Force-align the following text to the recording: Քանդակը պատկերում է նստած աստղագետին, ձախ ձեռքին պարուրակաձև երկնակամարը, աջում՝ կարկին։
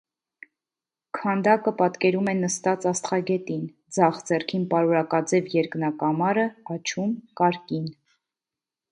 Քանդակը 1.17 1.71
պատկերում 1.81 2.29
է 2.31 2.33
նստած 2.37 2.87
աստղագետին, 2.91 3.67
ձախ 3.97 4.21
ձեռքին 4.29 4.63
պարուրակաձև 4.71 5.51
երկնակամարը, 5.57 6.47
աջում՝ 6.77 7.13
կարկին։ 7.43 7.85